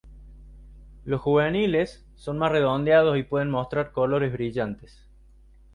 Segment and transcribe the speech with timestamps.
[1.05, 5.05] Los juveniles son más redondeados y pueden mostrar colores brillantes.